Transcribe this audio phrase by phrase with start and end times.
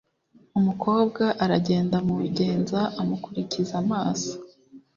[0.59, 4.33] Umukobwa aragenda mugenza amukurikiza amaso